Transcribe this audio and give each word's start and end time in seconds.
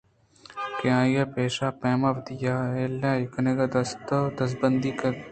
کہ 0.77 0.87
آئی 0.99 1.13
ءَ 1.21 1.33
پیش 1.35 1.53
ءِ 1.67 1.77
پیم 1.79 2.01
ءَ 2.07 2.15
وتی 2.15 2.33
یلہ 2.43 3.11
کنگ 3.33 3.59
ءَ 3.63 3.71
دست 3.75 4.07
ءُ 4.17 4.33
دزبندی 4.37 4.91
کُت 4.99 5.17